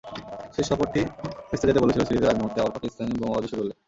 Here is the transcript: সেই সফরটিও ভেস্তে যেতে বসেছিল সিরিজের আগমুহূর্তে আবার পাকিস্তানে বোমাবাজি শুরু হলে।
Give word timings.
সেই 0.53 0.65
সফরটিও 0.69 1.05
ভেস্তে 1.49 1.65
যেতে 1.69 1.81
বসেছিল 1.81 2.03
সিরিজের 2.07 2.31
আগমুহূর্তে 2.31 2.59
আবার 2.61 2.73
পাকিস্তানে 2.75 3.17
বোমাবাজি 3.19 3.47
শুরু 3.51 3.61
হলে। 3.63 3.73